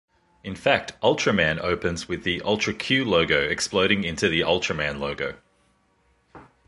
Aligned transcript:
In 0.43 0.55
fact, 0.55 0.99
"Ultraman" 1.03 1.59
opens 1.63 2.07
with 2.07 2.23
the 2.23 2.41
"Ultra 2.41 2.73
Q" 2.73 3.05
logo 3.05 3.43
exploding 3.47 4.03
into 4.03 4.29
the 4.29 4.41
"Ultraman" 4.41 4.97
logo. 4.97 5.35